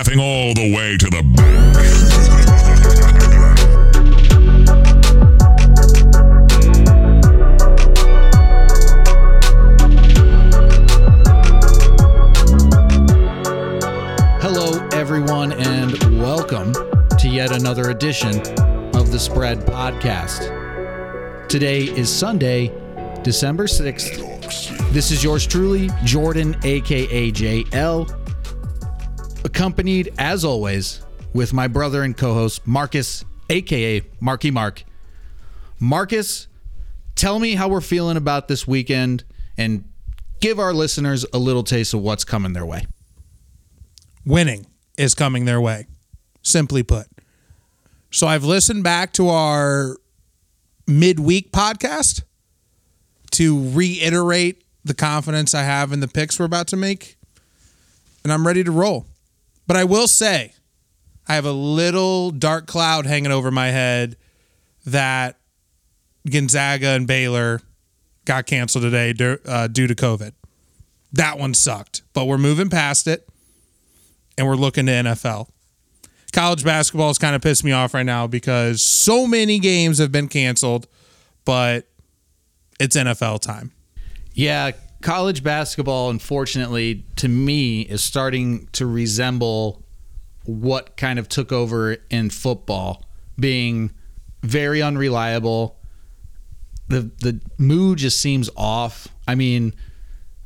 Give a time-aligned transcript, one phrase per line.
[0.00, 1.76] laughing all the way to the bank.
[14.40, 16.72] Hello, everyone, and welcome
[17.18, 18.40] to yet another edition
[18.96, 20.48] of the Spread Podcast.
[21.50, 22.72] Today is Sunday,
[23.22, 24.92] December 6th.
[24.92, 28.19] This is yours truly, Jordan, aka JL,
[29.44, 31.02] accompanied, as always,
[31.32, 34.84] with my brother and co host, Marcus, aka Marky Mark.
[35.78, 36.48] Marcus,
[37.14, 39.24] tell me how we're feeling about this weekend
[39.56, 39.84] and
[40.40, 42.86] give our listeners a little taste of what's coming their way.
[44.26, 44.66] winning
[44.98, 45.86] is coming their way,
[46.42, 47.06] simply put.
[48.10, 49.96] So I've listened back to our
[50.86, 52.22] midweek podcast
[53.32, 57.16] to reiterate the confidence I have in the picks we're about to make,
[58.24, 59.06] and I'm ready to roll.
[59.70, 60.52] But I will say,
[61.28, 64.16] I have a little dark cloud hanging over my head
[64.84, 65.38] that
[66.28, 67.60] Gonzaga and Baylor
[68.24, 69.14] got canceled today
[69.46, 70.32] uh, due to COVID.
[71.12, 73.28] That one sucked, but we're moving past it
[74.36, 75.48] and we're looking to NFL.
[76.32, 80.10] College basketball has kind of pissed me off right now because so many games have
[80.10, 80.88] been canceled,
[81.44, 81.86] but
[82.80, 83.70] it's NFL time.
[84.34, 89.82] Yeah, college basketball, unfortunately, to me, is starting to resemble
[90.44, 93.04] what kind of took over in football,
[93.38, 93.92] being
[94.42, 95.78] very unreliable.
[96.88, 99.08] The the mood just seems off.
[99.28, 99.74] I mean,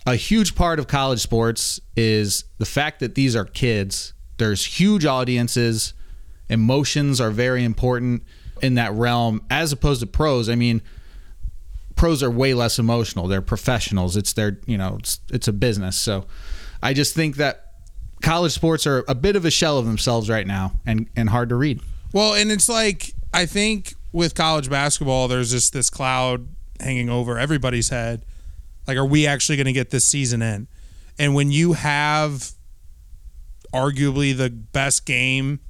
[0.06, 4.12] a huge part of college sports is the fact that these are kids.
[4.36, 5.94] There's huge audiences.
[6.48, 8.24] Emotions are very important
[8.60, 10.48] in that realm as opposed to pros.
[10.48, 10.82] I mean,
[11.96, 13.28] pros are way less emotional.
[13.28, 14.16] They're professionals.
[14.16, 15.96] It's their, you know, it's it's a business.
[15.96, 16.26] So
[16.82, 17.72] I just think that
[18.22, 21.48] college sports are a bit of a shell of themselves right now and and hard
[21.50, 21.80] to read.
[22.12, 26.48] Well, and it's like I think with college basketball, there's just this cloud
[26.80, 28.24] hanging over everybody's head.
[28.86, 30.68] Like, are we actually going to get this season in?
[31.18, 32.52] And when you have
[33.72, 35.60] arguably the best game,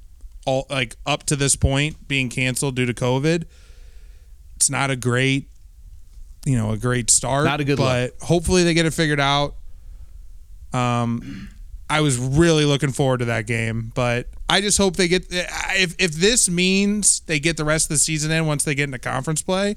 [0.45, 3.45] all like up to this point, being canceled due to COVID,
[4.55, 5.49] it's not a great,
[6.45, 7.45] you know, a great start.
[7.45, 9.55] Not a good but hopefully they get it figured out.
[10.73, 11.49] Um,
[11.89, 15.95] I was really looking forward to that game, but I just hope they get if
[15.99, 18.99] if this means they get the rest of the season in once they get into
[18.99, 19.75] conference play,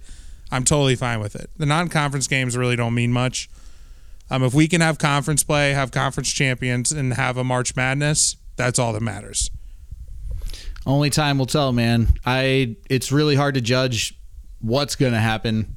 [0.51, 1.51] I'm totally fine with it.
[1.57, 3.51] The non-conference games really don't mean much.
[4.31, 8.37] Um, if we can have conference play, have conference champions, and have a March Madness,
[8.57, 9.51] that's all that matters.
[10.87, 12.09] Only time will tell, man.
[12.25, 14.19] I it's really hard to judge
[14.61, 15.77] what's going to happen.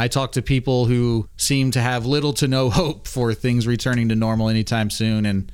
[0.00, 4.08] I talk to people who seem to have little to no hope for things returning
[4.08, 5.52] to normal anytime soon, and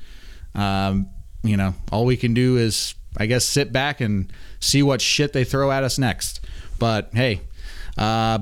[0.55, 1.09] um,
[1.43, 4.31] you know, all we can do is, I guess, sit back and
[4.61, 6.39] see what shit they throw at us next.
[6.79, 7.41] But hey,
[7.97, 8.39] uh,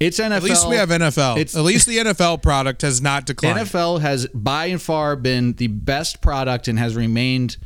[0.00, 0.32] it's NFL.
[0.32, 1.36] At least we have NFL.
[1.38, 3.60] It's- At least the NFL product has not declined.
[3.60, 7.58] NFL has by and far been the best product and has remained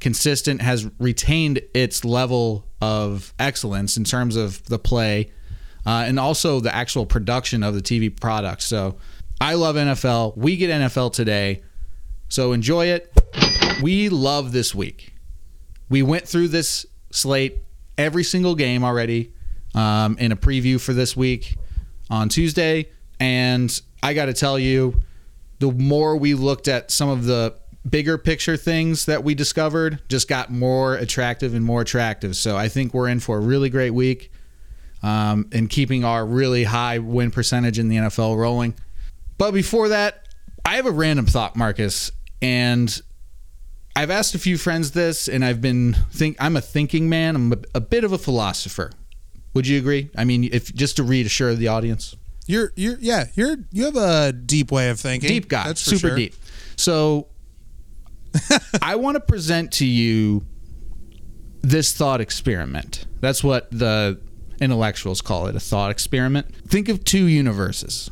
[0.00, 5.30] consistent, has retained its level of excellence in terms of the play
[5.86, 8.62] uh, and also the actual production of the TV product.
[8.62, 8.96] So
[9.40, 10.36] I love NFL.
[10.36, 11.62] We get NFL today.
[12.28, 13.12] So enjoy it.
[13.82, 15.14] We love this week.
[15.88, 17.58] We went through this slate
[17.96, 19.32] every single game already
[19.74, 21.56] um, in a preview for this week
[22.10, 22.90] on Tuesday.
[23.20, 25.00] And I got to tell you,
[25.60, 27.54] the more we looked at some of the
[27.88, 32.36] bigger picture things that we discovered, just got more attractive and more attractive.
[32.36, 34.32] So I think we're in for a really great week
[35.06, 38.74] um, and keeping our really high win percentage in the NFL rolling.
[39.38, 40.26] But before that,
[40.64, 42.10] I have a random thought, Marcus,
[42.42, 43.00] and
[43.94, 47.36] I've asked a few friends this, and I've been think I'm a thinking man.
[47.36, 48.90] I'm a, a bit of a philosopher.
[49.54, 50.10] Would you agree?
[50.16, 54.32] I mean, if just to reassure the audience, You're you're yeah you're you have a
[54.32, 55.28] deep way of thinking.
[55.28, 56.16] deep guy, That's super sure.
[56.16, 56.34] deep.
[56.76, 57.28] So,
[58.82, 60.44] I want to present to you
[61.62, 63.06] this thought experiment.
[63.20, 64.20] That's what the
[64.60, 66.54] intellectuals call it, a thought experiment.
[66.68, 68.10] Think of two universes.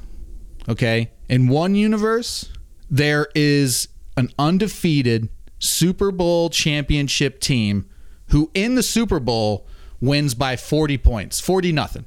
[0.68, 2.50] Okay, in one universe,
[2.90, 7.86] there is an undefeated Super Bowl championship team
[8.28, 9.66] who, in the Super Bowl,
[10.00, 12.04] wins by 40 points, 40 nothing.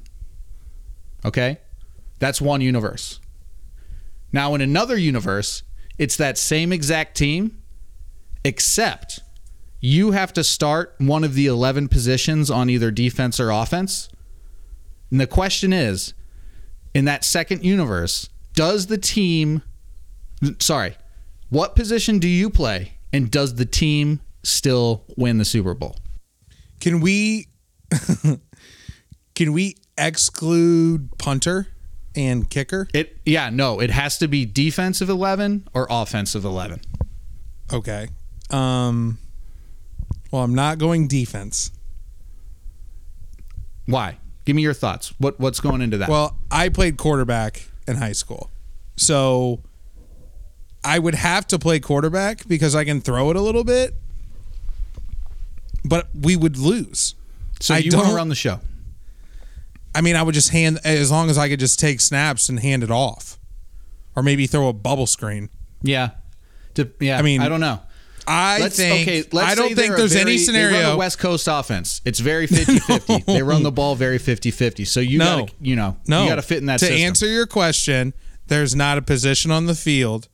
[1.24, 1.58] Okay,
[2.18, 3.20] that's one universe.
[4.32, 5.62] Now, in another universe,
[5.98, 7.62] it's that same exact team,
[8.44, 9.20] except
[9.80, 14.08] you have to start one of the 11 positions on either defense or offense.
[15.10, 16.14] And the question is
[16.94, 19.62] in that second universe, does the team,
[20.58, 20.96] sorry,
[21.48, 22.94] what position do you play?
[23.12, 25.96] And does the team still win the Super Bowl.
[26.80, 27.48] Can we
[29.34, 31.68] can we exclude punter
[32.14, 32.88] and kicker?
[32.94, 36.80] It yeah, no, it has to be defensive 11 or offensive 11.
[37.72, 38.08] Okay.
[38.50, 39.18] Um
[40.30, 41.70] well, I'm not going defense.
[43.86, 44.18] Why?
[44.48, 45.12] Give me your thoughts.
[45.18, 46.08] What what's going into that?
[46.08, 48.48] Well, I played quarterback in high school.
[48.96, 49.60] So
[50.82, 53.92] I would have to play quarterback because I can throw it a little bit.
[55.84, 57.14] But we would lose.
[57.60, 58.60] so I you want don't- to run the show.
[59.94, 62.58] I mean, I would just hand as long as I could just take snaps and
[62.58, 63.38] hand it off.
[64.16, 65.50] Or maybe throw a bubble screen.
[65.82, 66.12] Yeah.
[66.76, 67.18] To, yeah.
[67.18, 67.82] I mean, I don't know.
[68.28, 71.48] I Let's, think okay, let's I don't think there's very- any scenario the West Coast
[71.50, 72.00] offense.
[72.04, 73.24] It's very 50-50.
[73.26, 74.86] They run the ball very 50-50.
[74.86, 75.38] So you No.
[75.40, 77.00] got to, you know, No, you got to fit in that To system.
[77.06, 78.12] answer your question,
[78.48, 80.28] there's not a position on the field.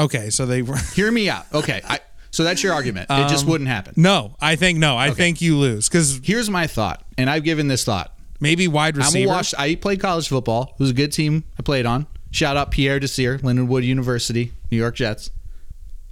[0.00, 0.62] Okay, so they
[0.94, 1.46] Hear me out.
[1.52, 1.80] Okay.
[1.86, 2.00] I,
[2.30, 3.10] so that's your argument.
[3.10, 3.94] It Um, just wouldn't happen.
[3.96, 4.34] no.
[4.40, 4.96] I think no.
[4.96, 8.12] I think you lose because Here's my thought, and I've given this thought.
[8.40, 9.28] maybe wide I'm a receiver.
[9.28, 9.54] wash.
[9.54, 10.74] I played college football.
[10.78, 12.06] It was a good team I played on.
[12.30, 15.30] Shout out Pierre Desir, Lindenwood University, New York Jets.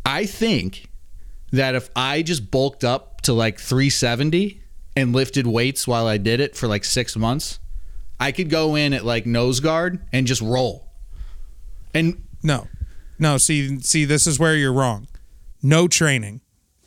[0.05, 0.88] I think
[1.52, 4.62] that if I just bulked up to like 370
[4.97, 7.58] and lifted weights while I did it for like six months,
[8.19, 10.88] I could go in at like nose guard and just roll.
[11.94, 12.69] And No,
[13.19, 13.37] no.
[13.38, 15.08] See, see, this is where you're wrong.
[15.62, 16.41] No training,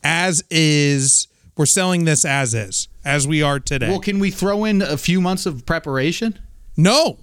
[0.04, 1.28] as is.
[1.56, 3.88] We're selling this as is, as we are today.
[3.88, 6.40] well, can we throw in a few months of preparation?
[6.76, 7.20] No,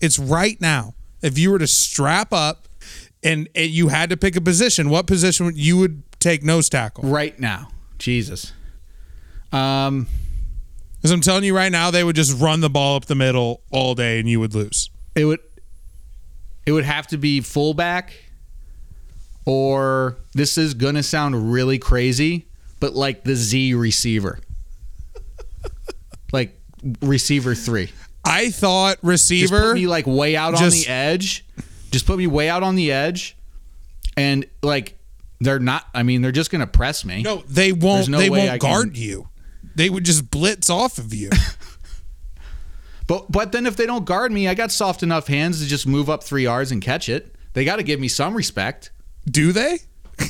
[0.00, 0.94] it's right now.
[1.20, 2.66] If you were to strap up
[3.24, 6.68] and, and you had to pick a position, what position would you would take nose
[6.68, 7.04] tackle?
[7.08, 7.68] Right now.
[7.98, 8.52] Jesus.
[9.52, 10.06] Um,
[10.96, 13.62] Because I'm telling you right now, they would just run the ball up the middle
[13.70, 14.90] all day and you would lose.
[15.14, 15.40] it would
[16.66, 18.12] it would have to be fullback
[19.44, 22.46] or this is gonna sound really crazy
[22.80, 24.38] but like the z receiver
[26.32, 26.58] like
[27.02, 27.90] receiver three
[28.24, 29.60] I thought just receiver.
[29.60, 31.43] put me like way out on the edge
[31.94, 33.36] just put me way out on the edge
[34.16, 34.98] and like
[35.40, 38.08] they're not i mean they're just gonna press me no, they won't.
[38.08, 39.28] No they won't I can- guard you.
[39.76, 41.30] They would just blitz off of you.
[43.06, 45.86] but but then if they don't guard me i got soft enough hands to just
[45.86, 48.90] move up three yards and catch it they got to give me some respect
[49.30, 49.78] Do they?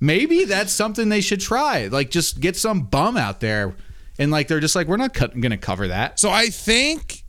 [0.00, 1.86] Maybe that's something they should try.
[1.86, 3.76] Like, just get some bum out there,
[4.18, 6.18] and like they're just like, we're not co- to cover that.
[6.18, 7.21] So I think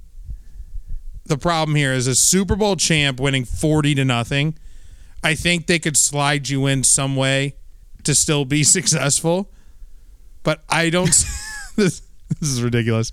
[1.33, 4.55] the problem here is a Super Bowl champ winning 40 to nothing.
[5.23, 7.55] I think they could slide you in some way
[8.03, 9.51] to still be successful.
[10.43, 11.07] But I don't
[11.75, 13.11] this, this is ridiculous.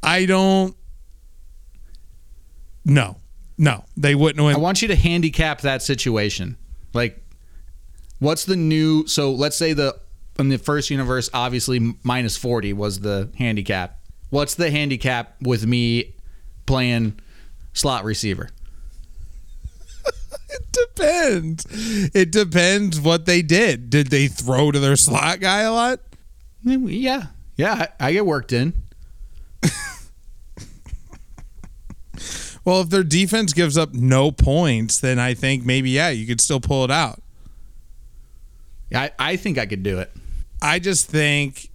[0.00, 0.76] I don't
[2.84, 3.16] No.
[3.58, 4.54] No, they wouldn't win.
[4.54, 6.58] I want you to handicap that situation.
[6.92, 7.24] Like,
[8.18, 9.06] what's the new?
[9.06, 9.98] So let's say the
[10.38, 13.98] in the first universe, obviously minus forty was the handicap.
[14.28, 16.16] What's the handicap with me
[16.66, 17.18] playing
[17.76, 18.50] slot receiver?
[20.48, 21.66] It depends.
[22.14, 23.90] It depends what they did.
[23.90, 26.00] Did they throw to their slot guy a lot?
[26.62, 27.26] Yeah,
[27.56, 28.72] yeah, I, I get worked in.
[32.66, 36.40] Well, if their defense gives up no points, then I think maybe yeah, you could
[36.40, 37.22] still pull it out.
[38.92, 40.12] I, I think I could do it.
[40.60, 41.70] I just think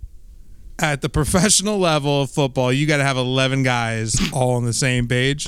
[0.80, 4.74] at the professional level of football, you got to have 11 guys all on the
[4.74, 5.48] same page.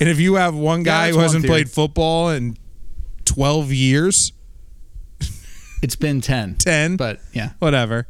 [0.00, 2.56] And if you have one guy who hasn't played football in
[3.24, 4.32] 12 years,
[5.82, 7.50] It's been ten, 10, but yeah.
[7.58, 8.08] whatever,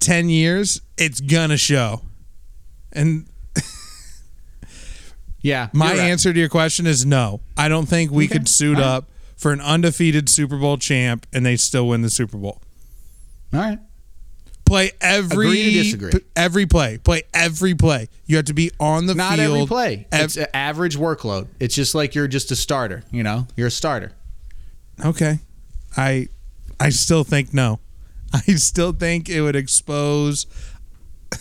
[0.00, 2.02] 10 years, it's going to show.
[2.92, 3.26] And
[5.42, 5.98] Yeah, my right.
[5.98, 7.40] answer to your question is no.
[7.56, 8.34] I don't think we Okay.
[8.34, 8.84] could suit right.
[8.84, 12.60] up for an undefeated Super Bowl champ and they still win the Super Bowl.
[13.54, 13.78] All right.
[14.70, 16.10] Play every Agree to disagree.
[16.12, 16.98] p- every play.
[16.98, 18.06] Play every play.
[18.26, 19.18] You have to be on the field.
[19.18, 19.54] Not field.
[19.56, 20.06] every play.
[20.12, 21.48] ev- It's an average workload.
[21.58, 23.02] It's just like you're just a starter.
[23.10, 24.12] You know, you're a starter.
[25.04, 25.40] Okay.
[25.96, 26.28] I
[26.78, 27.80] I still think no.
[28.32, 30.46] I still think it would expose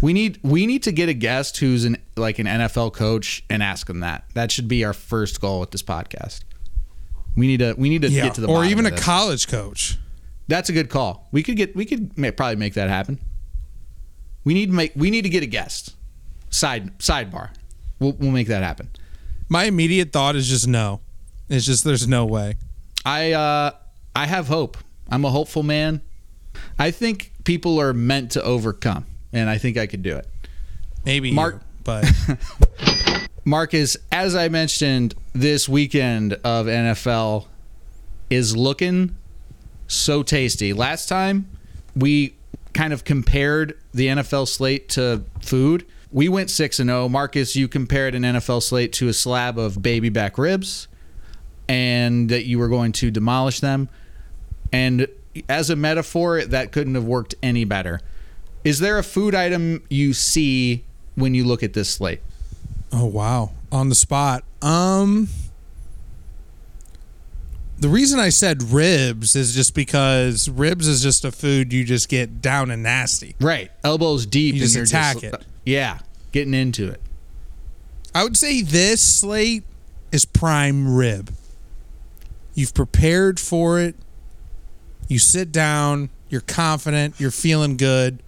[0.00, 3.62] We need we need to get a guest who's an like an NFL coach and
[3.64, 4.26] ask him that.
[4.34, 6.42] That should be our first goal with this podcast.
[7.34, 8.94] We need to we need to yeah, get to the or bottom even of a
[8.94, 9.04] this.
[9.04, 9.98] college coach.
[10.48, 11.28] That's a good call.
[11.32, 13.18] We could get we could ma- probably make that happen.
[14.44, 15.94] We need to make we need to get a guest.
[16.50, 17.50] Side sidebar.
[17.98, 18.90] We'll we'll make that happen.
[19.48, 21.00] My immediate thought is just no.
[21.48, 22.56] It's just there's no way.
[23.04, 23.70] I uh
[24.14, 24.76] I have hope.
[25.08, 26.00] I'm a hopeful man.
[26.78, 30.26] I think people are meant to overcome, and I think I could do it.
[31.04, 32.10] Maybe Mark- you, but
[33.44, 37.46] Marcus, as I mentioned, this weekend of NFL
[38.30, 39.16] is looking
[39.86, 40.72] so tasty.
[40.72, 41.48] Last time
[41.94, 42.34] we
[42.74, 45.86] kind of compared the NFL slate to food.
[46.12, 47.08] We went 6 and 0.
[47.08, 50.88] Marcus, you compared an NFL slate to a slab of baby back ribs
[51.68, 53.88] and that you were going to demolish them.
[54.72, 55.08] And
[55.48, 58.00] as a metaphor, that couldn't have worked any better.
[58.64, 62.20] Is there a food item you see when you look at this slate?
[62.92, 64.44] Oh wow, on the spot.
[64.62, 65.28] Um
[67.78, 72.08] the reason I said ribs is just because ribs is just a food you just
[72.08, 73.34] get down and nasty.
[73.40, 73.70] Right.
[73.84, 75.44] Elbows deep You and just attack just, it.
[75.64, 75.98] Yeah.
[76.32, 77.00] Getting into it.
[78.14, 79.64] I would say this slate
[80.10, 81.34] is prime rib.
[82.54, 83.94] You've prepared for it.
[85.08, 88.22] You sit down, you're confident, you're feeling good.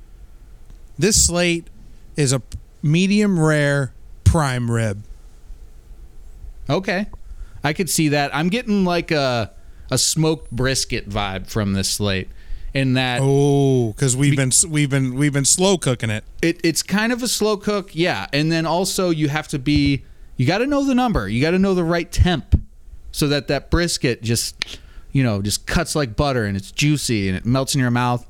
[0.99, 1.69] This slate
[2.17, 2.43] is a
[2.83, 5.03] medium rare prime rib.
[6.69, 7.07] Okay.
[7.69, 8.35] I could see that.
[8.35, 9.53] I'm getting like a
[9.91, 12.29] a smoked brisket vibe from this slate.
[12.75, 16.25] In that Oh, because we've been we've been we've been slow cooking it.
[16.43, 18.27] it, it's kind of a slow cook, yeah.
[18.33, 20.05] And then also you have to be
[20.37, 21.29] you got to know the number.
[21.29, 22.59] You got to know the right temp
[23.13, 24.79] so that that brisket just
[25.13, 28.27] you know just cuts like butter and it's juicy and it melts in your mouth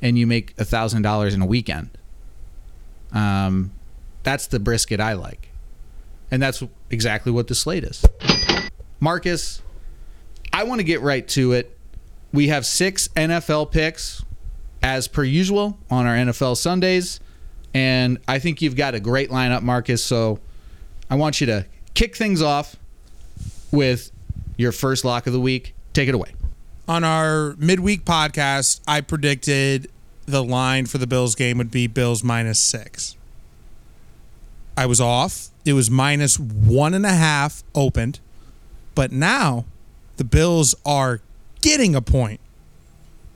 [0.00, 1.90] and you make a thousand dollars in a weekend.
[3.12, 3.72] Um,
[4.22, 5.48] that's the brisket I like,
[6.30, 8.04] and that's exactly what the slate is.
[9.00, 9.62] Marcus,
[10.52, 11.76] I want to get right to it.
[12.32, 14.24] We have six NFL picks
[14.82, 17.20] as per usual on our NFL Sundays.
[17.74, 20.04] And I think you've got a great lineup, Marcus.
[20.04, 20.40] So
[21.10, 22.76] I want you to kick things off
[23.70, 24.10] with
[24.56, 25.74] your first lock of the week.
[25.92, 26.32] Take it away.
[26.86, 29.90] On our midweek podcast, I predicted
[30.26, 33.16] the line for the Bills game would be Bills minus six.
[34.76, 35.48] I was off.
[35.64, 38.20] It was minus one and a half opened.
[38.98, 39.64] But now
[40.16, 41.20] the Bills are
[41.60, 42.40] getting a point,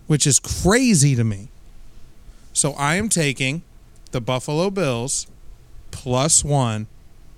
[0.08, 1.50] which is crazy to me.
[2.52, 3.62] So I am taking
[4.10, 5.28] the Buffalo Bills
[5.92, 6.88] plus one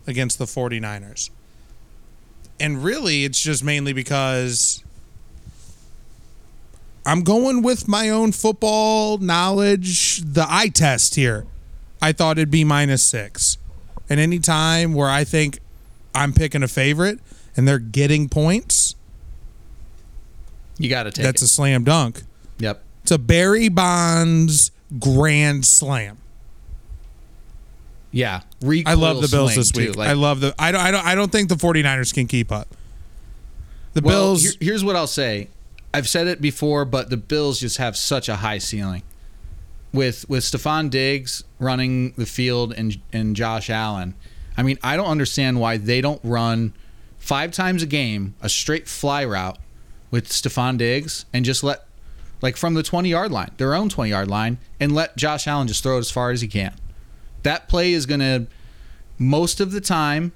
[0.07, 1.29] against the 49ers.
[2.59, 4.83] And really, it's just mainly because
[7.05, 11.45] I'm going with my own football knowledge, the eye test here.
[12.01, 13.59] I thought it'd be minus six.
[14.09, 15.59] And any time where I think
[16.15, 17.21] I'm picking a favorite
[17.57, 18.95] and they're getting points,
[20.79, 21.47] You got to take that's it.
[21.47, 22.23] a slam dunk.
[22.59, 22.83] yep.
[23.03, 26.19] It's a Barry Bonds grand slam.
[28.11, 28.43] Yeah.
[28.87, 29.93] I love the Bills this week.
[29.93, 29.99] too.
[29.99, 32.53] Like- I love the I don't I don't I don't think the 49ers can keep
[32.53, 32.69] up.
[33.95, 35.49] The Well, Bills here- here's what I'll say.
[35.93, 39.03] I've said it before, but the Bills just have such a high ceiling.
[39.93, 44.15] With with Stefon Diggs running the field and and Josh Allen.
[44.57, 46.73] I mean, I don't understand why they don't run
[47.25, 49.59] five times a game a straight fly route
[50.11, 51.87] with Stefon Diggs and just let
[52.43, 55.67] like from the 20 yard line, their own 20 yard line, and let Josh Allen
[55.67, 56.75] just throw it as far as he can.
[57.43, 58.47] That play is going to
[59.19, 60.33] most of the time,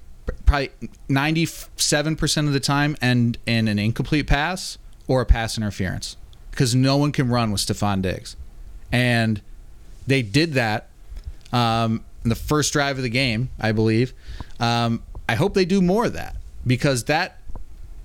[0.46, 0.70] probably
[1.10, 6.16] 97% of the time, end in an incomplete pass or a pass interference
[6.50, 8.34] because no one can run with Stefon Diggs.
[8.90, 9.42] And
[10.06, 10.88] they did that
[11.52, 14.14] um, in the first drive of the game, I believe.
[14.58, 17.38] Um, I hope they do more of that because that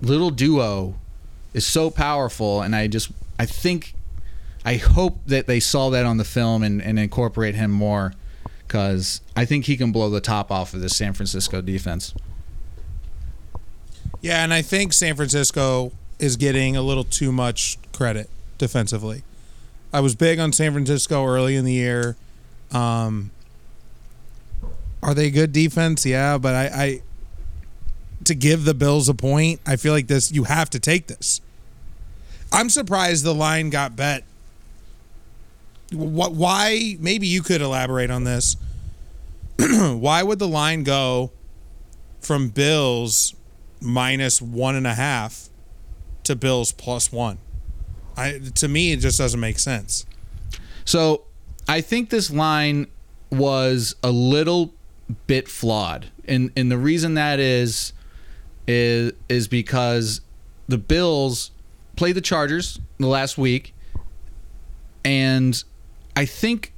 [0.00, 0.94] little duo
[1.52, 2.62] is so powerful.
[2.62, 3.94] And I just, I think,
[4.64, 8.12] I hope that they saw that on the film and, and incorporate him more
[8.66, 12.14] because I think he can blow the top off of the San Francisco defense.
[14.20, 19.22] Yeah, and I think San Francisco is getting a little too much credit defensively.
[19.92, 22.16] I was big on San Francisco early in the year.
[22.72, 23.30] Um,
[25.02, 26.06] are they good defense?
[26.06, 27.02] Yeah, but I, I
[28.26, 31.40] to give the Bills a point, I feel like this you have to take this.
[32.52, 34.24] I'm surprised the line got bet.
[35.92, 36.32] What?
[36.32, 36.96] Why?
[37.00, 38.56] Maybe you could elaborate on this.
[39.58, 41.30] why would the line go
[42.20, 43.34] from Bills
[43.80, 45.48] minus one and a half
[46.24, 47.38] to Bills plus one.
[48.16, 50.06] I to me it just doesn't make sense.
[50.84, 51.22] So
[51.68, 52.88] I think this line
[53.30, 54.72] was a little
[55.26, 57.92] bit flawed, and and the reason that is
[58.66, 60.20] is is because
[60.68, 61.50] the Bills
[61.96, 63.74] played the Chargers the last week,
[65.04, 65.62] and
[66.16, 66.72] I think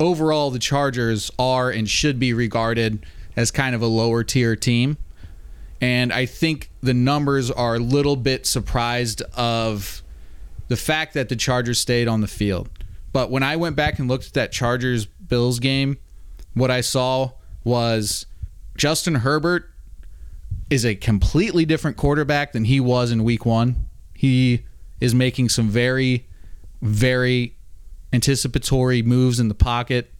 [0.00, 3.04] overall the Chargers are and should be regarded
[3.36, 4.96] as kind of a lower tier team.
[5.80, 10.02] And I think the numbers are a little bit surprised of
[10.68, 12.70] the fact that the Chargers stayed on the field.
[13.12, 15.98] But when I went back and looked at that Chargers Bills game,
[16.54, 17.32] what I saw
[17.64, 18.26] was
[18.76, 19.70] Justin Herbert
[20.70, 23.88] is a completely different quarterback than he was in week one.
[24.14, 24.64] He
[25.00, 26.26] is making some very,
[26.80, 27.56] very
[28.12, 30.12] anticipatory moves in the pocket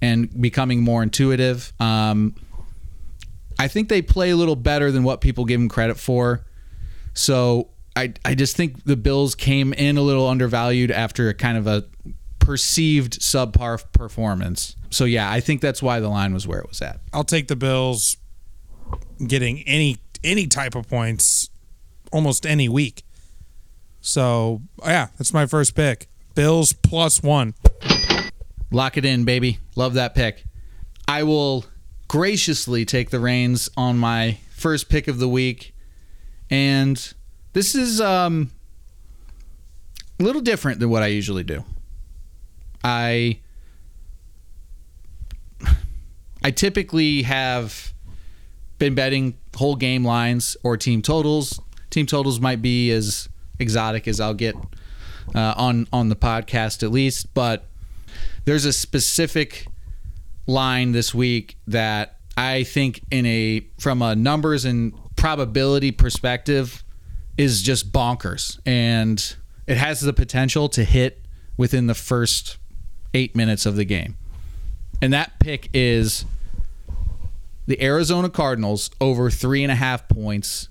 [0.00, 1.72] and becoming more intuitive.
[1.80, 2.34] Um,
[3.58, 6.44] I think they play a little better than what people give them credit for.
[7.14, 11.56] So I I just think the Bills came in a little undervalued after a kind
[11.56, 11.84] of a
[12.38, 14.76] perceived subpar performance.
[14.90, 17.00] So yeah, I think that's why the line was where it was at.
[17.12, 18.16] I'll take the Bills
[19.18, 21.50] getting any any type of points
[22.12, 23.02] almost any week.
[24.00, 26.08] So yeah, that's my first pick.
[26.34, 27.54] Bills plus one.
[28.70, 29.58] Lock it in, baby.
[29.76, 30.44] Love that pick.
[31.06, 31.64] I will
[32.08, 35.74] graciously take the reins on my first pick of the week.
[36.50, 37.12] And
[37.52, 38.50] this is um,
[40.18, 41.64] a little different than what I usually do.
[42.82, 43.38] I
[46.42, 47.93] I typically have
[48.84, 51.58] been betting whole game lines or team totals.
[51.88, 54.54] Team totals might be as exotic as I'll get
[55.34, 57.64] uh, on on the podcast at least, but
[58.44, 59.66] there's a specific
[60.46, 66.84] line this week that I think in a from a numbers and probability perspective
[67.38, 69.34] is just bonkers and
[69.66, 71.24] it has the potential to hit
[71.56, 72.58] within the first
[73.14, 74.16] eight minutes of the game.
[75.00, 76.26] And that pick is
[77.66, 80.68] the Arizona Cardinals over three and a half points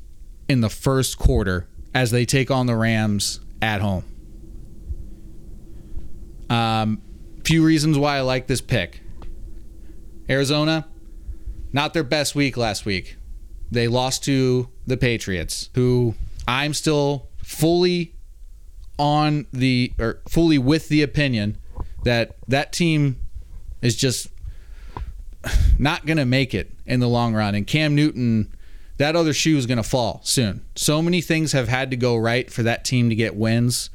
[0.47, 4.03] in the first quarter as they take on the Rams at home.
[6.49, 7.01] Um,
[7.43, 9.01] few reasons why I like this pick.
[10.29, 10.87] Arizona,
[11.71, 13.17] not their best week last week.
[13.71, 16.15] They lost to the Patriots, who
[16.47, 18.15] I'm still fully
[18.99, 21.57] on the or fully with the opinion
[22.03, 23.19] that that team
[23.81, 24.27] is just
[25.79, 27.55] not going to make it in the long run.
[27.55, 28.53] And Cam Newton,
[28.97, 30.65] that other shoe is going to fall soon.
[30.75, 33.89] So many things have had to go right for that team to get wins.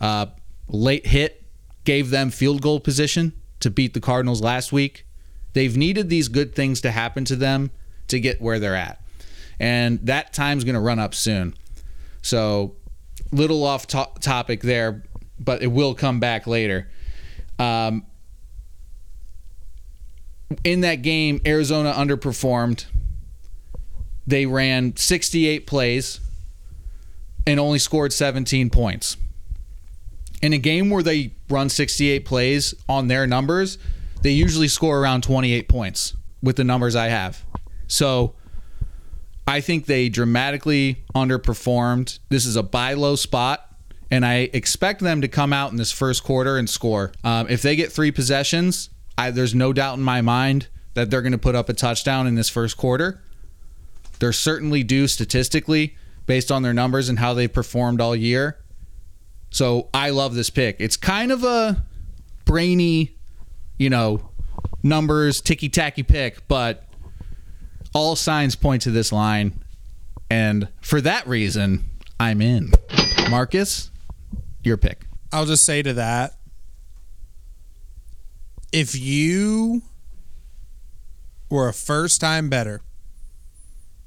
[0.00, 0.26] Uh,
[0.68, 1.44] late hit
[1.84, 5.06] gave them field goal position to beat the Cardinals last week.
[5.52, 7.70] They've needed these good things to happen to them
[8.08, 9.00] to get where they're at.
[9.60, 11.54] And that time's going to run up soon.
[12.22, 12.76] So,
[13.30, 15.02] little off to- topic there,
[15.38, 16.88] but it will come back later.
[17.58, 18.06] Um,
[20.64, 22.86] in that game, Arizona underperformed.
[24.26, 26.20] They ran 68 plays
[27.46, 29.16] and only scored 17 points.
[30.40, 33.78] In a game where they run 68 plays on their numbers,
[34.22, 37.44] they usually score around 28 points with the numbers I have.
[37.86, 38.34] So
[39.46, 42.18] I think they dramatically underperformed.
[42.28, 43.68] This is a buy low spot,
[44.10, 47.12] and I expect them to come out in this first quarter and score.
[47.24, 51.22] Um, if they get three possessions, I, there's no doubt in my mind that they're
[51.22, 53.22] going to put up a touchdown in this first quarter.
[54.18, 55.96] They're certainly due statistically
[56.26, 58.58] based on their numbers and how they performed all year.
[59.50, 60.76] So I love this pick.
[60.78, 61.84] It's kind of a
[62.44, 63.16] brainy,
[63.78, 64.30] you know,
[64.82, 66.84] numbers ticky tacky pick, but
[67.94, 69.60] all signs point to this line.
[70.30, 71.84] And for that reason,
[72.18, 72.72] I'm in.
[73.28, 73.90] Marcus,
[74.62, 75.04] your pick.
[75.32, 76.36] I'll just say to that
[78.72, 79.82] if you
[81.50, 82.80] were a first time better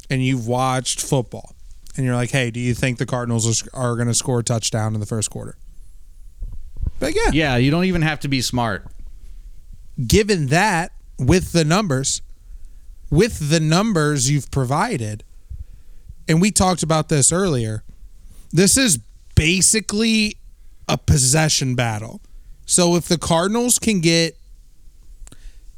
[0.10, 1.54] and you've watched football
[1.96, 4.44] and you're like, hey, do you think the Cardinals are, are going to score a
[4.44, 5.56] touchdown in the first quarter?
[7.00, 8.86] But yeah, Yeah, you don't even have to be smart.
[10.08, 12.22] given that with the numbers,
[13.10, 15.24] with the numbers you've provided,
[16.28, 17.84] and we talked about this earlier,
[18.52, 18.98] this is
[19.36, 20.38] basically
[20.90, 22.22] a possession battle.
[22.66, 24.36] So if the Cardinals can get,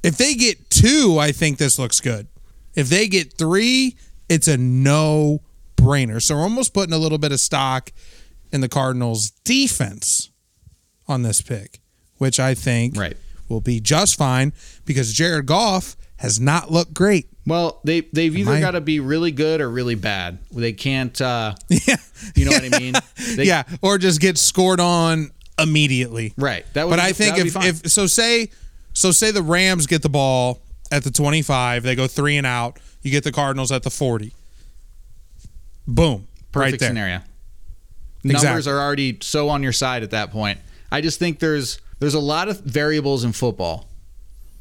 [0.03, 2.27] if they get two, I think this looks good.
[2.75, 3.95] If they get three,
[4.29, 5.41] it's a no
[5.75, 6.21] brainer.
[6.21, 7.91] So we're almost putting a little bit of stock
[8.51, 10.29] in the Cardinals' defense
[11.07, 11.79] on this pick,
[12.17, 13.17] which I think Right.
[13.49, 14.53] will be just fine
[14.85, 17.27] because Jared Goff has not looked great.
[17.45, 20.39] Well, they they've either got to be really good or really bad.
[20.51, 21.19] They can't.
[21.21, 21.95] Uh, Yeah.
[22.35, 22.93] you know what I mean?
[23.35, 26.33] They, yeah, or just get scored on immediately.
[26.37, 26.65] Right.
[26.73, 26.91] That would.
[26.97, 28.49] But be- I think that would be if, if so say
[28.97, 30.59] so say the Rams get the ball
[30.91, 34.33] at the 25, they go 3 and out, you get the Cardinals at the 40.
[35.87, 36.27] Boom.
[36.51, 36.89] perfect right there.
[36.89, 37.21] scenario.
[38.23, 38.47] Exactly.
[38.47, 40.59] Numbers are already so on your side at that point.
[40.91, 43.87] I just think there's there's a lot of variables in football,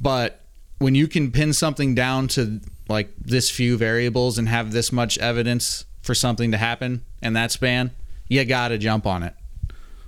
[0.01, 0.40] but
[0.79, 5.18] when you can pin something down to like this few variables and have this much
[5.18, 7.90] evidence for something to happen in that span,
[8.29, 9.35] you got to jump on it.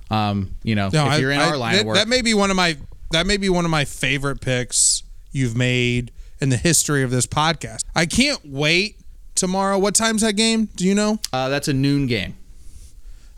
[0.09, 2.21] Um, you know, No, if you're in I- our line that, of work, that may
[2.21, 2.77] be one of my
[3.11, 7.27] that may be one of my favorite picks you've made in the history of this
[7.27, 7.83] podcast.
[7.95, 8.97] I can't wait
[9.35, 9.77] tomorrow.
[9.77, 10.65] What time's that game?
[10.75, 11.19] Do you know?
[11.33, 12.35] uh, that's a noon game.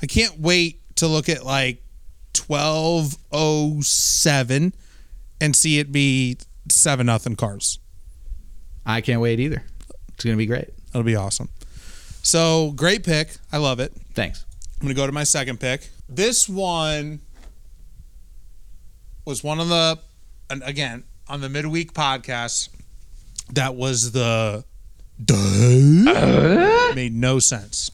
[0.01, 1.81] I can't wait to look at like
[2.47, 4.73] 1207
[5.39, 6.38] and see it be
[6.69, 7.79] 7 nothing cars.
[8.86, 9.63] I can't wait either.
[10.13, 10.69] It's gonna be great.
[10.89, 11.49] It'll be awesome.
[12.23, 13.36] So, great pick.
[13.51, 13.93] I love it.
[14.13, 14.45] Thanks.
[14.79, 15.89] I'm going to go to my second pick.
[16.07, 17.19] This one
[19.25, 19.99] was one of the,
[20.49, 22.69] and again, on the midweek podcast,
[23.53, 24.63] that was the,
[25.23, 27.91] duh, made no sense.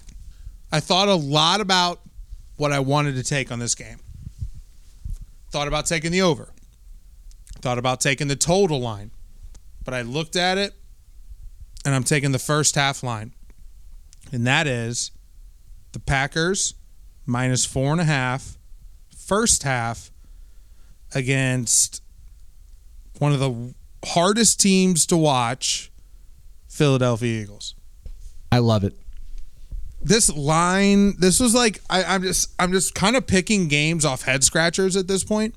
[0.72, 2.02] I thought a lot about
[2.58, 4.00] what I wanted to take on this game.
[5.52, 6.50] Thought about taking the over.
[7.62, 9.12] Thought about taking the total line.
[9.84, 10.74] But I looked at it
[11.86, 13.34] and I'm taking the first half line.
[14.32, 15.12] And that is
[15.94, 16.74] the Packers
[17.26, 18.58] minus four and a half,
[19.16, 20.12] first half
[21.18, 22.02] against
[23.20, 23.74] one of the
[24.06, 25.92] hardest teams to watch,
[26.70, 27.74] Philadelphia Eagles.
[28.52, 28.94] I love it.
[30.02, 34.22] This line, this was like I, I'm just I'm just kind of picking games off
[34.22, 35.56] head scratchers at this point.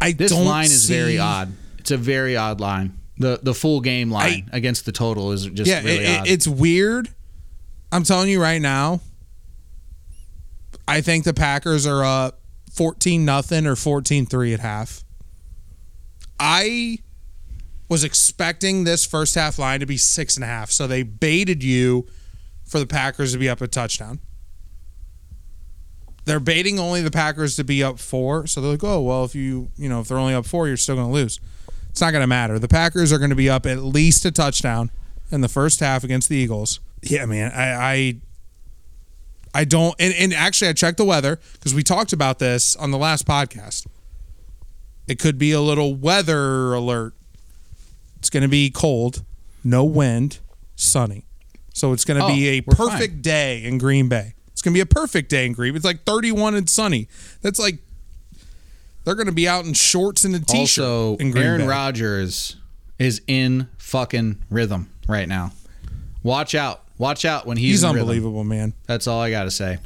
[0.00, 1.52] I This line is very odd.
[1.78, 2.98] It's a very odd line.
[3.16, 7.08] The the full game line against the total is just yeah, really it- it's weird.
[7.92, 9.00] I'm telling you right now.
[10.86, 12.40] I think the Packers are up
[12.72, 15.04] 14 nothing or 14-3 at half.
[16.38, 16.98] I
[17.88, 21.62] was expecting this first half line to be six and a half, so they baited
[21.62, 22.06] you
[22.64, 24.20] for the Packers to be up a touchdown.
[26.26, 29.34] They're baiting only the Packers to be up four, so they're like, oh well, if
[29.34, 31.40] you you know if they're only up four, you're still going to lose.
[31.88, 32.58] It's not going to matter.
[32.58, 34.90] The Packers are going to be up at least a touchdown
[35.30, 36.80] in the first half against the Eagles.
[37.02, 38.16] Yeah, man, I I,
[39.54, 39.94] I don't.
[39.98, 43.26] And, and actually, I checked the weather because we talked about this on the last
[43.26, 43.86] podcast.
[45.06, 47.14] It could be a little weather alert.
[48.18, 49.24] It's going to be cold,
[49.64, 50.38] no wind,
[50.76, 51.24] sunny.
[51.72, 53.22] So it's going to Oh, be a perfect fine.
[53.22, 54.34] day in Green Bay.
[54.52, 55.76] It's going to be a perfect day in Green Bay.
[55.76, 57.08] It's like 31 and sunny.
[57.42, 57.78] That's like
[59.04, 62.56] they're going to be out in shorts and a t-shirt also Aaron Rodgers
[62.98, 65.52] is in fucking rhythm right now.
[66.24, 66.82] Watch out.
[66.98, 68.00] Watch out when he's, He's in rhythm.
[68.00, 68.74] unbelievable, man.
[68.86, 69.78] That's all I got to say.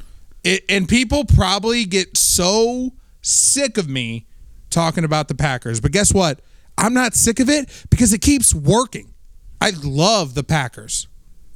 [0.44, 4.26] it, and people probably get so sick of me
[4.70, 5.80] talking about the Packers.
[5.80, 6.40] But guess what?
[6.78, 9.12] I'm not sick of it because it keeps working.
[9.60, 11.06] I love the Packers.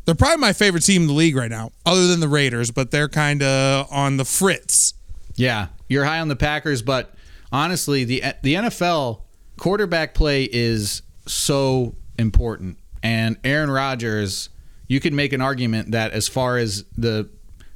[0.05, 2.91] They're probably my favorite team in the league right now, other than the Raiders, but
[2.93, 4.95] they're kind of on the fritz.
[5.35, 7.13] Yeah, you're high on the Packers, but
[7.51, 9.23] honestly, the the NFL
[9.59, 14.49] quarterback play is so important, and Aaron Rodgers,
[14.89, 17.29] you could make an argument that as far as the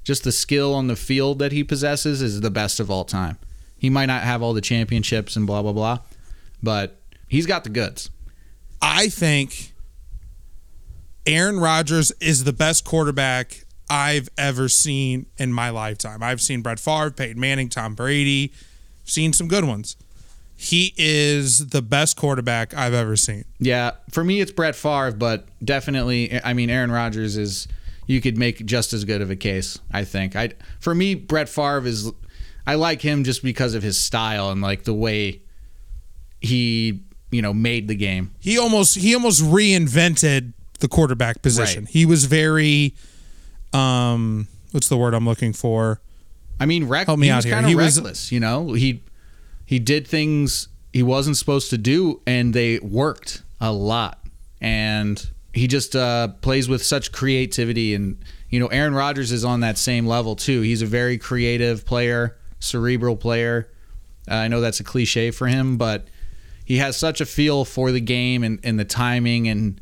[0.03, 3.39] just the skill on the field that he possesses is the best of all time.
[3.77, 5.99] He might not have all the championships and blah blah blah,
[6.63, 8.11] but he's got the goods.
[8.83, 9.73] I think
[11.27, 16.23] Aaron Rodgers is the best quarterback I've ever seen in my lifetime.
[16.23, 18.53] I've seen Brett Favre, Peyton Manning, Tom Brady,
[19.05, 19.97] seen some good ones.
[20.63, 23.45] He is the best quarterback I've ever seen.
[23.59, 27.67] Yeah, for me it's Brett Favre, but definitely, I mean Aaron Rodgers is.
[28.07, 30.35] You could make just as good of a case, I think.
[30.37, 32.11] I for me, Brett Favre is.
[32.67, 35.41] I like him just because of his style and like the way
[36.41, 38.33] he, you know, made the game.
[38.41, 41.85] He almost he almost reinvented the quarterback position.
[41.85, 41.93] Right.
[41.93, 42.95] He was very
[43.73, 46.01] um what's the word I'm looking for?
[46.59, 47.55] I mean, reck- Help me he out was here.
[47.55, 48.31] kind of He was- reckless.
[48.33, 49.03] You know, he
[49.71, 54.19] he did things he wasn't supposed to do, and they worked a lot.
[54.61, 59.61] And he just uh, plays with such creativity, and you know, Aaron Rodgers is on
[59.61, 60.63] that same level too.
[60.63, 63.71] He's a very creative player, cerebral player.
[64.29, 66.09] Uh, I know that's a cliche for him, but
[66.65, 69.81] he has such a feel for the game and, and the timing and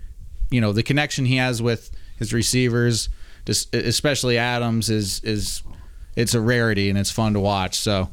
[0.50, 3.08] you know the connection he has with his receivers,
[3.72, 5.62] especially Adams, is is
[6.14, 7.78] it's a rarity and it's fun to watch.
[7.78, 8.10] So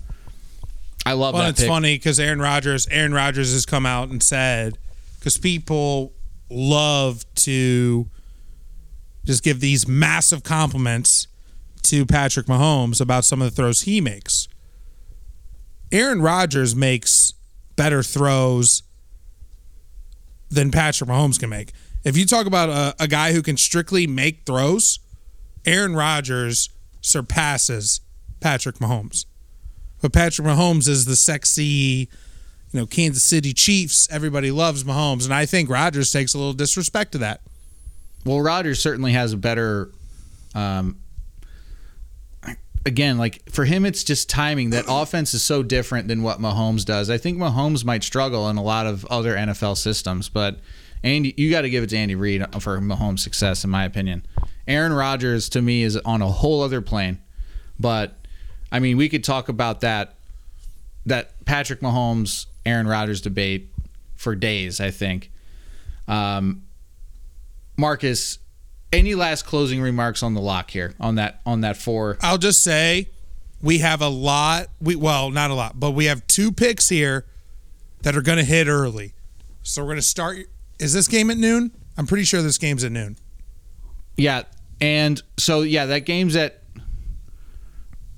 [1.06, 1.70] I love Well, that it's pick.
[1.70, 4.78] funny because Aaron Rodgers, Aaron Rodgers has come out and said
[5.20, 6.14] because people
[6.50, 8.10] love to
[9.24, 11.28] just give these massive compliments
[11.84, 14.48] to Patrick Mahomes about some of the throws he makes.
[15.92, 17.34] Aaron Rodgers makes
[17.76, 18.84] better throws
[20.50, 21.72] than Patrick Mahomes can make.
[22.04, 25.00] If you talk about a, a guy who can strictly make throws,
[25.66, 26.70] Aaron Rodgers
[27.02, 28.02] surpasses
[28.40, 29.26] Patrick Mahomes.
[30.02, 32.10] But Patrick Mahomes is the sexy,
[32.72, 34.08] you know, Kansas City Chiefs.
[34.12, 37.42] Everybody loves Mahomes, and I think Rodgers takes a little disrespect to that.
[38.26, 39.92] Well, Rodgers certainly has a better.
[40.54, 40.98] Um,
[42.86, 44.70] again, like for him, it's just timing.
[44.72, 47.10] That offense is so different than what Mahomes does.
[47.10, 50.60] I think Mahomes might struggle in a lot of other NFL systems, but
[51.04, 54.26] Andy, you got to give it to Andy Reid for Mahomes' success, in my opinion.
[54.68, 57.20] Aaron Rodgers to me is on a whole other plane.
[57.80, 58.25] But
[58.76, 60.16] I mean, we could talk about that
[61.06, 63.70] that Patrick Mahomes Aaron Rodgers debate
[64.18, 64.82] for days.
[64.82, 65.32] I think.
[66.10, 66.64] Um,
[67.78, 68.38] Marcus,
[68.92, 72.18] any last closing remarks on the lock here on that on that four?
[72.20, 73.08] I'll just say
[73.62, 74.68] we have a lot.
[74.82, 77.26] We well, not a lot, but we have two picks here
[78.02, 79.14] that are going to hit early.
[79.64, 80.50] So we're going to start.
[80.80, 81.72] Is this game at noon?
[81.98, 83.16] I'm pretty sure this game's at noon.
[84.18, 84.44] Yeah,
[84.82, 86.62] and so yeah, that game's at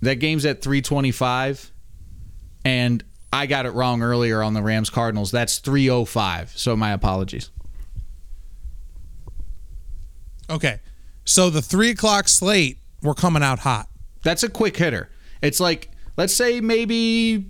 [0.02, 1.72] that game's at 325
[2.66, 5.32] and I got it wrong earlier on the Rams Cardinals.
[5.32, 6.58] That's 305.
[6.58, 7.50] So my apologies.
[10.50, 10.80] Okay,
[11.26, 13.90] so the three o'clock slate, we're coming out hot.
[14.24, 15.10] That's a quick hitter.
[15.42, 17.46] It's like let's say maybe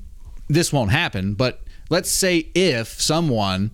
[0.48, 3.72] this won't happen, but let's say if someone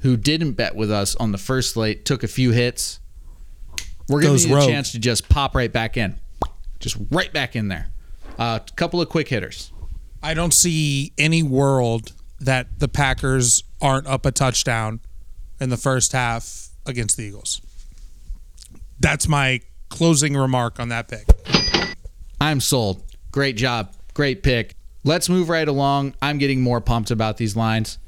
[0.00, 3.00] who didn't bet with us on the first slate took a few hits,
[4.08, 6.18] we're giving Goes you a chance to just pop right back in,
[6.80, 7.88] just right back in there.
[8.38, 9.72] A uh, couple of quick hitters.
[10.22, 15.00] I don't see any world that the Packers aren't up a touchdown
[15.60, 17.60] in the first half against the Eagles.
[19.00, 21.26] That's my closing remark on that pick.
[22.40, 23.02] I'm sold.
[23.32, 23.94] Great job.
[24.14, 24.74] Great pick.
[25.04, 26.14] Let's move right along.
[26.20, 27.98] I'm getting more pumped about these lines.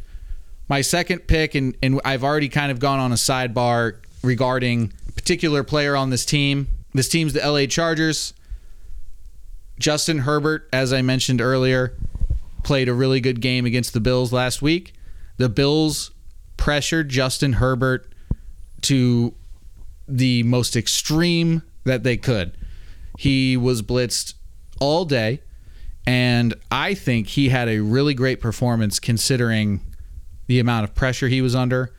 [0.68, 5.12] My second pick, and, and I've already kind of gone on a sidebar regarding a
[5.12, 6.68] particular player on this team.
[6.92, 8.34] This team's the LA Chargers.
[9.80, 11.96] Justin Herbert, as I mentioned earlier,
[12.62, 14.92] played a really good game against the Bills last week.
[15.38, 16.10] The Bills
[16.58, 18.12] pressured Justin Herbert
[18.82, 19.34] to
[20.06, 22.58] the most extreme that they could.
[23.18, 24.34] He was blitzed
[24.80, 25.40] all day,
[26.06, 29.80] and I think he had a really great performance considering
[30.46, 31.94] the amount of pressure he was under.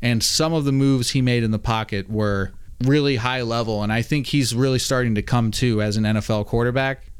[0.00, 2.52] And some of the moves he made in the pocket were
[2.84, 6.46] really high level, and I think he's really starting to come to as an NFL
[6.46, 7.10] quarterback.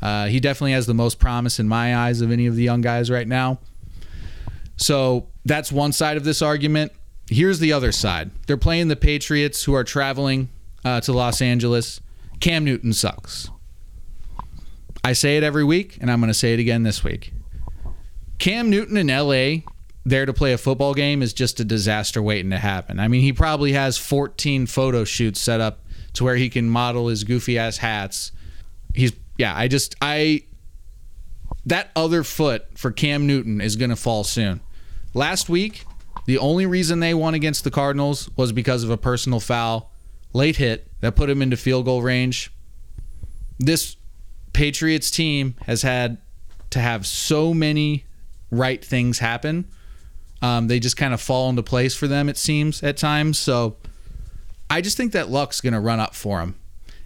[0.00, 2.80] Uh, he definitely has the most promise in my eyes of any of the young
[2.80, 3.58] guys right now.
[4.76, 6.92] So that's one side of this argument.
[7.28, 8.30] Here's the other side.
[8.46, 10.48] They're playing the Patriots, who are traveling
[10.84, 12.00] uh, to Los Angeles.
[12.40, 13.50] Cam Newton sucks.
[15.04, 17.32] I say it every week, and I'm going to say it again this week.
[18.38, 19.70] Cam Newton in LA
[20.04, 22.98] there to play a football game is just a disaster waiting to happen.
[22.98, 25.84] I mean, he probably has 14 photo shoots set up
[26.14, 28.32] to where he can model his goofy ass hats.
[28.94, 30.42] He's yeah, I just I
[31.64, 34.60] that other foot for Cam Newton is going to fall soon.
[35.14, 35.86] Last week,
[36.26, 39.92] the only reason they won against the Cardinals was because of a personal foul,
[40.34, 42.52] late hit that put him into field goal range.
[43.58, 43.96] This
[44.52, 46.18] Patriots team has had
[46.68, 48.04] to have so many
[48.50, 49.66] right things happen.
[50.42, 53.38] Um, they just kind of fall into place for them, it seems, at times.
[53.38, 53.78] So
[54.68, 56.56] I just think that luck's going to run up for him.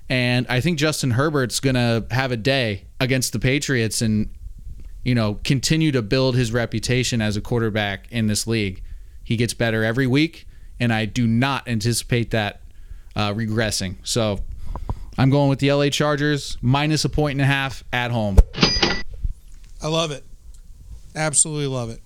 [0.09, 4.29] And I think Justin Herbert's going to have a day against the Patriots and,
[5.03, 8.83] you know, continue to build his reputation as a quarterback in this league.
[9.23, 10.47] He gets better every week,
[10.79, 12.61] and I do not anticipate that
[13.17, 13.97] uh, regressing.
[14.03, 14.41] So
[15.17, 18.37] I'm going with the LA Chargers minus a point and a half at home.
[19.83, 20.25] I love it.
[21.15, 22.01] Absolutely love it.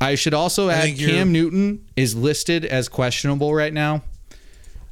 [0.00, 4.02] I should also I add Cam Newton is listed as questionable right now.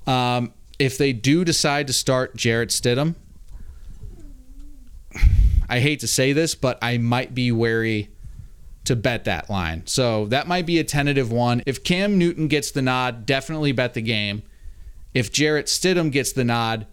[0.06, 3.14] Um, if they do decide to start Jarrett Stidham,
[5.68, 8.08] I hate to say this, but I might be wary
[8.86, 9.86] to bet that line.
[9.86, 11.62] So that might be a tentative one.
[11.66, 14.42] If Cam Newton gets the nod, definitely bet the game.
[15.12, 16.86] If Jarrett Stidham gets the nod,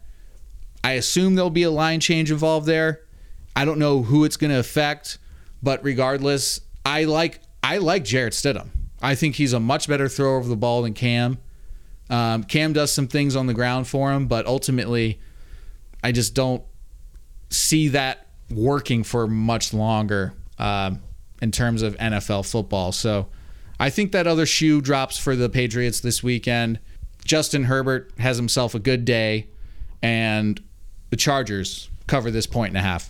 [0.84, 3.04] I assume there'll be a line change involved there.
[3.56, 5.18] I don't know who it's going to affect,
[5.64, 8.70] but regardless, I like I like Jarrett Stidham.
[9.02, 11.38] I think he's a much better thrower of the ball than Cam.
[12.10, 15.20] Um, Cam does some things on the ground for him, but ultimately,
[16.04, 16.64] I just don't
[17.50, 21.02] see that working for much longer um,
[21.42, 22.92] in terms of NFL football.
[22.92, 23.28] So
[23.80, 26.80] I think that other shoe drops for the Patriots this weekend.
[27.26, 29.48] Justin Herbert has himself a good day,
[30.02, 30.62] and
[31.10, 33.10] the Chargers cover this point and a half.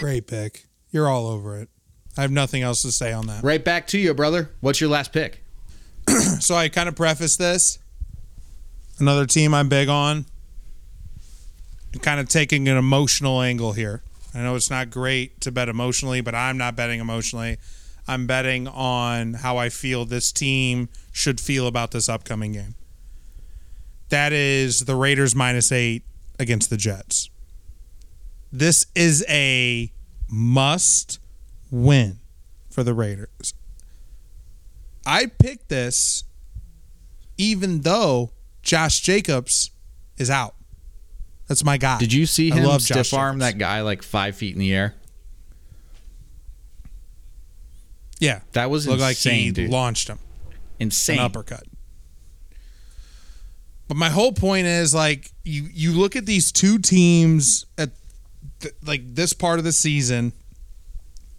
[0.00, 0.64] Great pick.
[0.90, 1.68] You're all over it.
[2.16, 3.42] I have nothing else to say on that.
[3.42, 4.50] Right back to you, brother.
[4.60, 5.44] What's your last pick?
[6.40, 7.78] So I kind of preface this.
[9.02, 10.26] Another team I'm big on.
[12.02, 14.00] Kind of taking an emotional angle here.
[14.32, 17.58] I know it's not great to bet emotionally, but I'm not betting emotionally.
[18.06, 22.76] I'm betting on how I feel this team should feel about this upcoming game.
[24.10, 26.04] That is the Raiders minus eight
[26.38, 27.28] against the Jets.
[28.52, 29.90] This is a
[30.30, 31.18] must
[31.72, 32.20] win
[32.70, 33.52] for the Raiders.
[35.04, 36.22] I picked this
[37.36, 38.30] even though
[38.62, 39.70] Josh Jacobs
[40.18, 40.54] is out.
[41.48, 41.98] That's my guy.
[41.98, 43.52] Did you see I him love Josh stiff arm Jacobs.
[43.54, 44.94] that guy like five feet in the air?
[48.18, 49.70] Yeah, That was looked like insane, he dude.
[49.70, 50.18] launched him
[50.78, 51.18] Insane.
[51.18, 51.64] an uppercut.
[53.88, 57.90] But my whole point is like you you look at these two teams at
[58.60, 60.32] th- like this part of the season,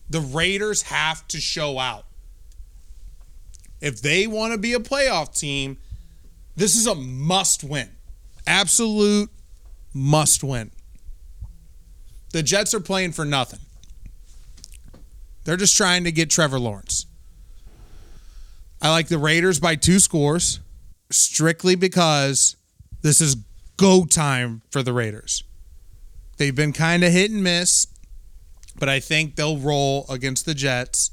[0.09, 2.05] the Raiders have to show out.
[3.79, 5.77] If they want to be a playoff team,
[6.55, 7.89] this is a must win.
[8.45, 9.29] Absolute
[9.93, 10.71] must win.
[12.31, 13.59] The Jets are playing for nothing.
[15.43, 17.05] They're just trying to get Trevor Lawrence.
[18.81, 20.59] I like the Raiders by two scores
[21.09, 22.55] strictly because
[23.01, 23.35] this is
[23.77, 25.43] go time for the Raiders.
[26.37, 27.87] They've been kind of hit and miss,
[28.77, 31.11] but I think they'll roll against the Jets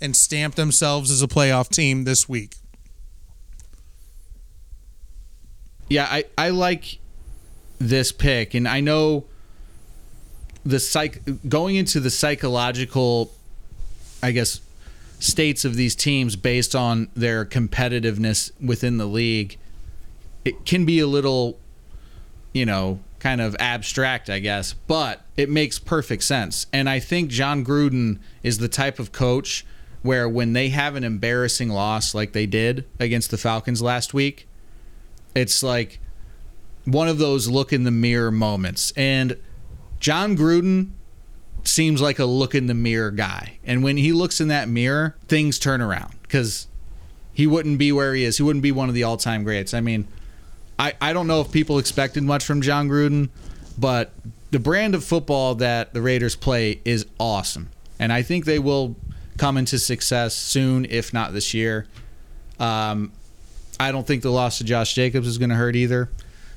[0.00, 2.56] and stamp themselves as a playoff team this week.
[5.88, 6.98] Yeah, I, I like
[7.78, 9.24] this pick, and I know
[10.64, 13.32] the psych going into the psychological,
[14.22, 14.60] I guess,
[15.20, 19.58] states of these teams based on their competitiveness within the league.
[20.44, 21.58] It can be a little,
[22.52, 26.66] you know, kind of abstract, I guess, but it makes perfect sense.
[26.72, 29.64] And I think Jon Gruden is the type of coach
[30.02, 34.46] where when they have an embarrassing loss like they did against the Falcons last week,
[35.36, 36.00] it's like
[36.84, 38.92] one of those look in the mirror moments.
[38.96, 39.36] And
[40.00, 40.90] Jon Gruden
[41.64, 43.58] seems like a look in the mirror guy.
[43.64, 46.68] And when he looks in that mirror, things turn around because
[47.32, 48.38] he wouldn't be where he is.
[48.38, 49.74] He wouldn't be one of the all time greats.
[49.74, 50.06] I mean,
[50.78, 53.30] I, I don't know if people expected much from Jon Gruden,
[53.76, 54.12] but
[54.50, 57.70] the brand of football that the Raiders play is awesome.
[57.98, 58.96] And I think they will
[59.38, 61.86] come into success soon, if not this year.
[62.58, 63.12] Um,
[63.78, 66.08] I don't think the loss to Josh Jacobs is going to hurt either.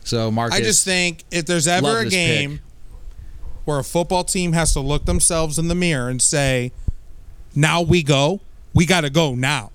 [0.03, 2.62] So Marcus, I just think if there's ever a game pick.
[3.65, 6.71] where a football team has to look themselves in the mirror and say,
[7.53, 8.39] now we go,
[8.73, 9.71] we got to go now.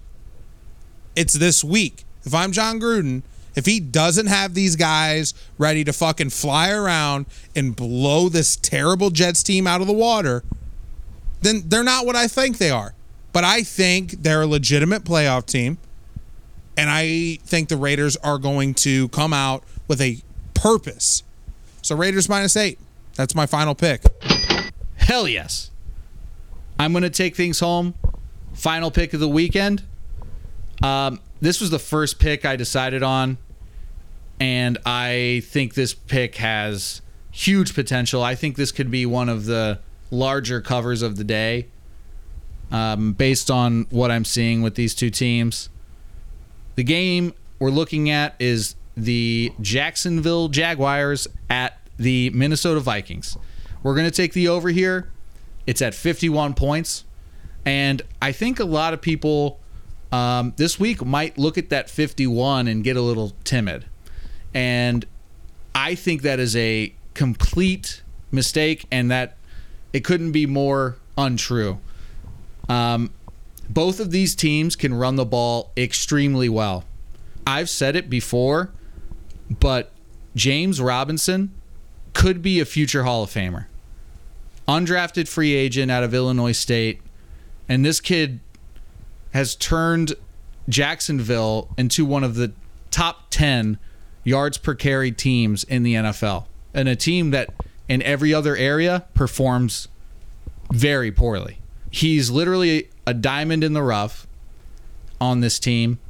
[1.15, 2.05] It's this week.
[2.25, 3.23] If I'm Jon Gruden,
[3.55, 9.11] if he doesn't have these guys ready to fucking fly around and blow this terrible
[9.11, 10.43] Jets team out of the water,
[11.43, 12.95] then they're not what I think they are.
[13.33, 15.79] But I think they're a legitimate playoff team.
[16.77, 20.19] And I think the Raiders are going to come out with a
[20.55, 21.23] purpose.
[21.83, 22.79] So Raiders minus eight.
[23.15, 24.03] That's my final pick.
[24.97, 25.71] hell yes.
[26.79, 27.95] I'm going to take things home.
[28.55, 29.83] Final pick of the weekend.
[30.83, 33.39] Um, this was the first pick I decided on,
[34.41, 38.23] and I think this pick has huge potential.
[38.23, 39.79] I think this could be one of the
[40.11, 41.67] larger covers of the day,
[42.71, 45.69] um, based on what I'm seeing with these two teams.
[46.77, 53.37] The game we're looking at is the Jacksonville Jaguars at the Minnesota Vikings.
[53.83, 55.11] We're going to take the over here.
[55.67, 57.05] It's at 51 points.
[57.65, 59.61] And I think a lot of people
[60.13, 63.87] um, this week might look at that 51 and get a little timid.
[64.53, 65.07] And
[65.75, 69.37] I think that is a complete mistake and that
[69.93, 71.79] it couldn't be more untrue.
[72.69, 73.11] Um,
[73.75, 76.85] both of these teams can run the ball extremely well.
[77.47, 78.71] I've said it before,
[79.51, 79.91] but
[80.35, 81.53] James Robinson
[82.13, 83.67] could be a future Hall of Famer.
[84.67, 87.03] Undrafted free agent out of Illinois State.
[87.69, 88.41] And this kid
[89.33, 90.15] has turned
[90.69, 92.53] Jacksonville into one of the
[92.91, 93.79] top 10
[94.23, 96.47] yards per carry teams in the NFL.
[96.73, 97.53] And a team that
[97.89, 99.89] in every other area performs
[100.73, 101.59] very poorly.
[101.95, 104.27] He's literally a diamond in the rough
[105.21, 106.01] on this team.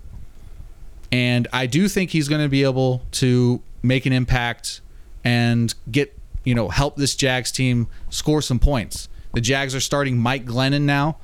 [1.13, 4.81] And I do think he's going to be able to make an impact
[5.25, 9.11] and get, you know, help this Jags team score some points.
[9.35, 11.19] The Jags are starting Mike Glennon now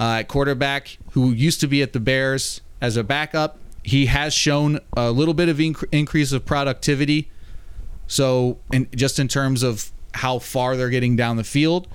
[0.00, 3.58] uh, at quarterback, who used to be at the Bears as a backup.
[3.82, 7.30] He has shown a little bit of inc- increase of productivity.
[8.06, 11.88] So, in, just in terms of how far they're getting down the field.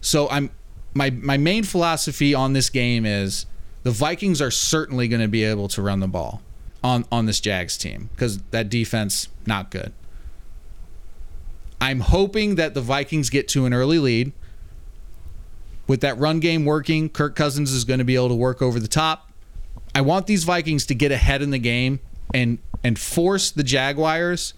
[0.00, 0.48] So, I'm
[0.94, 3.46] my my main philosophy on this game is
[3.82, 6.42] the Vikings are certainly going to be able to run the ball
[6.82, 9.92] on on this Jags team because that defense not good.
[11.80, 14.32] I'm hoping that the Vikings get to an early lead.
[15.88, 18.78] With that run game working, Kirk Cousins is going to be able to work over
[18.78, 19.32] the top.
[19.94, 22.00] I want these Vikings to get ahead in the game
[22.32, 24.54] and and force the Jaguars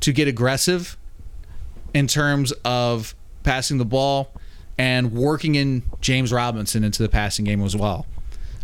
[0.00, 0.96] to get aggressive
[1.94, 4.32] in terms of passing the ball
[4.78, 8.06] and working in James Robinson into the passing game as well.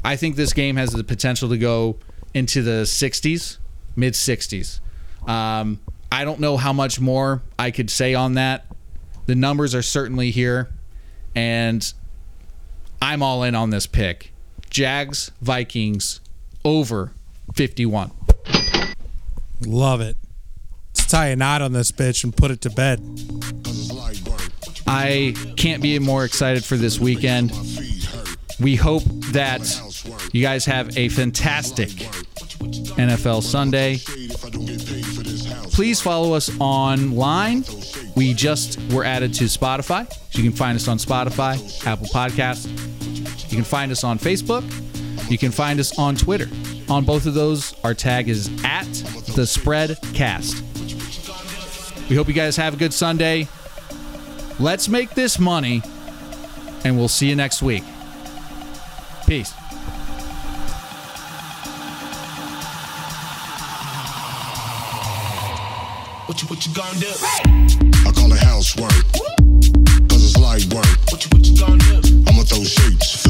[0.05, 1.97] I think this game has the potential to go
[2.35, 3.59] into the 60s,
[3.97, 4.81] mid 60s.
[5.29, 5.81] Um,
[6.11, 8.65] I don't know how much more I could say on that.
[9.27, 10.71] The numbers are certainly here,
[11.35, 11.93] and
[13.03, 14.33] I'm all in on this pick.
[14.71, 16.21] Jags Vikings
[16.65, 17.13] over
[17.55, 18.11] 51.
[19.67, 20.17] Love it.
[20.95, 23.01] Let's tie a knot on this bitch and put it to bed.
[24.91, 27.53] I can't be more excited for this weekend.
[28.59, 29.61] We hope that
[30.33, 31.91] you guys have a fantastic
[32.97, 33.99] NFL Sunday.
[35.73, 37.65] Please follow us online.
[38.17, 40.11] We just were added to Spotify.
[40.11, 42.67] So you can find us on Spotify, Apple Podcasts.
[43.51, 44.65] You can find us on Facebook.
[45.31, 46.49] You can find us on Twitter.
[46.89, 48.87] On both of those, our tag is at
[49.35, 50.65] the spreadcast.
[52.09, 53.49] We hope you guys have a good Sunday.
[54.61, 55.83] Let's make this money,
[56.85, 57.85] and we'll see you next week.
[59.25, 59.53] Peace.
[66.27, 67.07] What you what you gonna do?
[68.05, 68.91] I call it housework.
[70.09, 70.87] Cause it's light work.
[71.13, 72.25] What you what you gonna do?
[72.27, 73.28] I'ma throw shapes,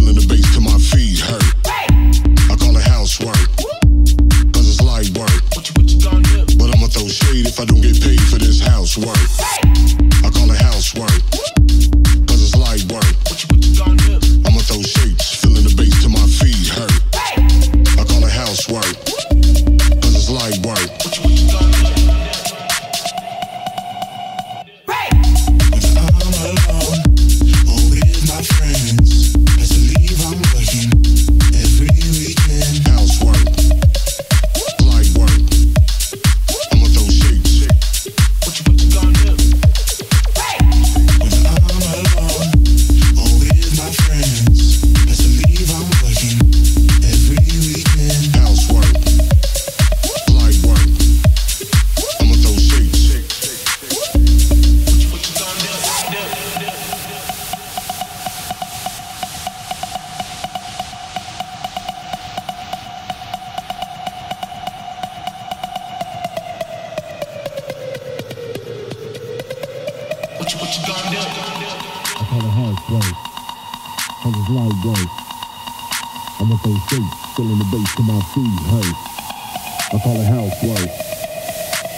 [80.08, 80.88] I call it housework.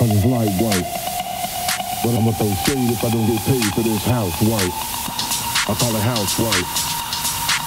[0.02, 0.82] Cause it's light work.
[2.02, 4.66] But I'ma throw shade if I don't get paid for this housework.
[5.70, 6.66] I call it housework.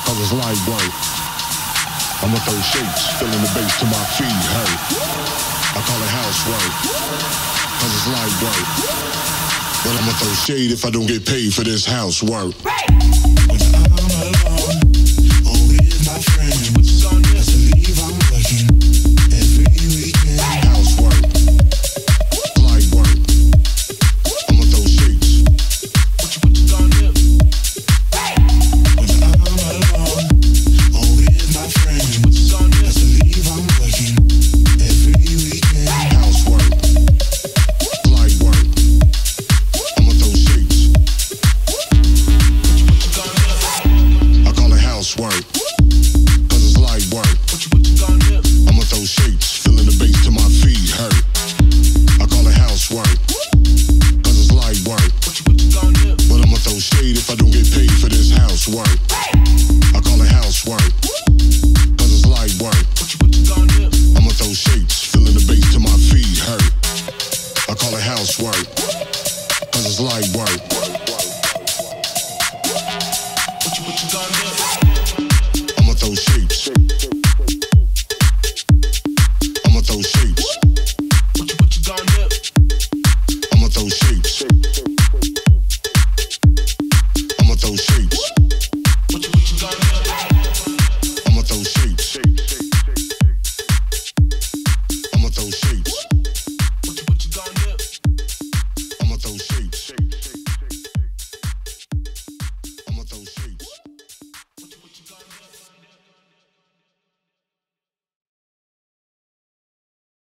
[0.04, 0.92] Cause it's light work.
[2.28, 4.80] I'ma throw shapes, feeling the bass till my feet hurt.
[5.72, 6.74] I call it housework.
[7.80, 8.68] Cause it's light work.
[9.88, 12.52] But I'ma throw shade if I don't get paid for this housework.
[12.52, 12.73] Housework.